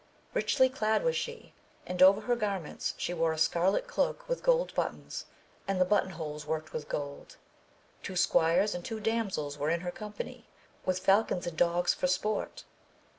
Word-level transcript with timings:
Richly 0.33 0.67
clad 0.67 1.03
was 1.03 1.15
she, 1.15 1.53
and 1.85 2.01
over 2.01 2.21
her 2.21 2.35
garments 2.35 2.95
she 2.97 3.13
wore 3.13 3.33
a 3.33 3.37
scarlet 3.37 3.85
cloak 3.87 4.27
with 4.27 4.41
gold 4.41 4.73
buttons, 4.73 5.27
and 5.67 5.79
the 5.79 5.85
button 5.85 6.09
holes 6.09 6.43
worked 6.43 6.73
with 6.73 6.89
gold. 6.89 7.37
Two 8.01 8.15
squires 8.15 8.73
and 8.73 8.83
two 8.83 8.99
damsels 8.99 9.59
were 9.59 9.69
in 9.69 9.81
her 9.81 9.91
company 9.91 10.47
with 10.87 10.97
falcons 10.97 11.45
and 11.45 11.55
dogs 11.55 11.93
for 11.93 12.07
sport. 12.07 12.63